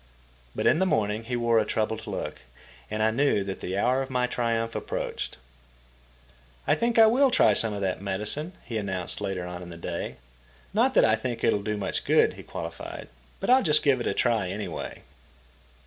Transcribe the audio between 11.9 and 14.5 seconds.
good," he qualified, "but I'll just give it a try